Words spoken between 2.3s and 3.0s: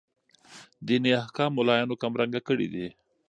کړي دي.